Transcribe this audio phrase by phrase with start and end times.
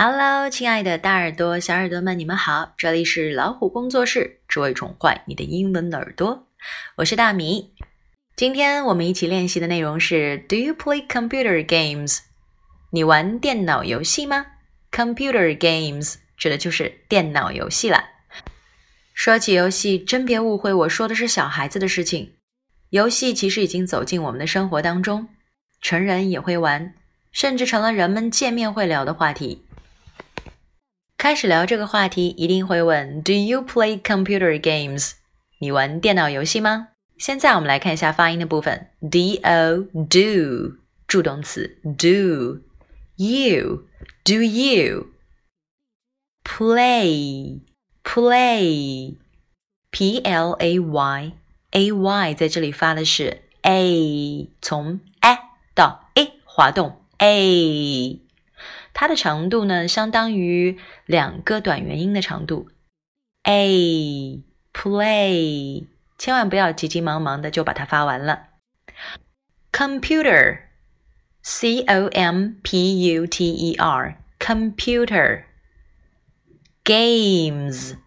[0.00, 2.72] Hello，亲爱的大耳朵、小耳朵们，你们好！
[2.78, 6.46] 这里是老虎工作室，只为宠坏你的英文耳朵。
[6.98, 7.74] 我是大米。
[8.36, 12.20] 今天我们一起练习的内容是 Do you play computer games？
[12.90, 14.46] 你玩电脑游戏吗
[14.92, 18.04] ？Computer games 指的就是电脑游戏了。
[19.12, 22.34] 说起游戏，真别误会，我说的是小孩子的事情。
[22.90, 25.26] 游戏其实已经走进我们的生活当中，
[25.80, 26.94] 成人也会玩，
[27.32, 29.64] 甚至成了人们见面会聊的话题。
[31.27, 35.13] 开始聊这个话题，一定会问 Do you play computer games？
[35.59, 36.89] 你玩电脑游戏吗？
[37.17, 40.77] 现在我们来看一下发音的部分，D O do
[41.07, 42.59] 助动词 do
[43.15, 43.85] you
[44.25, 45.07] do you
[46.43, 47.61] play
[48.03, 49.15] play
[49.91, 51.31] P L A Y
[51.71, 55.37] A Y 在这里发的是 a，从 a
[55.73, 58.19] 到 a 滑动 a。
[59.00, 60.76] 它的长度呢，相当于
[61.06, 62.68] 两个短元音的长度。
[63.44, 65.86] a play，
[66.18, 68.46] 千万不要急急忙忙的就把它发完了。
[69.70, 75.44] computer，c o m p u t e r，computer。
[76.84, 77.98] games，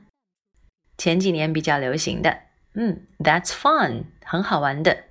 [0.97, 2.38] 前几年比较流行的，
[2.75, 5.06] 嗯，That's fun，很好玩的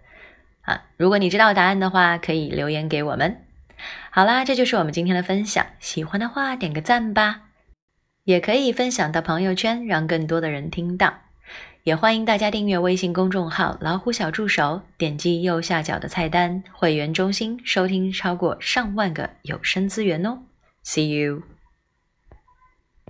[0.61, 0.85] 啊。
[0.97, 3.45] 如果你知道答案的话，可以留言给我们。
[4.11, 7.49] 好啦，这就是我们今天的分享，喜欢的话点个赞吧，
[8.23, 11.23] 也可以分享到朋友圈，让更多的人听到。
[11.85, 20.39] 也欢迎大家订阅微信公众号“老虎小助手”，点击右下角的菜单“会员中心”，收听超过上万个有声资源哦。
[20.85, 21.43] See you.